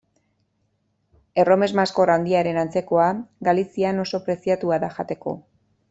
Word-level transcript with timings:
Erromes-maskor 1.43 2.13
handiaren 2.15 2.59
antzekoa, 2.65 3.13
Galizian 3.51 4.05
oso 4.07 4.25
preziatua 4.29 4.85
da 4.87 4.95
jateko. 4.99 5.41